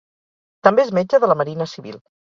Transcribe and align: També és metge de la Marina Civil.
També 0.67 0.85
és 0.85 0.91
metge 0.99 1.19
de 1.25 1.29
la 1.33 1.37
Marina 1.43 1.69
Civil. 1.77 2.01